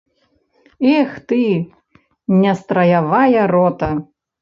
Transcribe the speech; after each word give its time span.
Эх 0.97 1.11
ты, 1.27 1.41
нестраявая 2.41 3.43
рота! 3.53 3.91